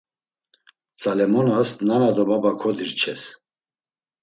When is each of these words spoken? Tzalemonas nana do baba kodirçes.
Tzalemonas 0.97 1.69
nana 1.87 2.09
do 2.15 2.23
baba 2.29 2.51
kodirçes. 2.61 3.21